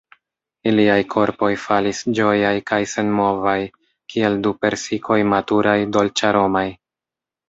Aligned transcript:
Iliaj 0.69 1.01
korpoj 1.15 1.49
falis 1.65 1.99
ĝojaj 2.19 2.53
kaj 2.71 2.79
senmovaj 2.93 3.53
kiel 4.13 4.39
du 4.47 4.55
persikoj 4.63 5.19
maturaj, 5.35 5.77
dolĉaromaj. 5.99 6.65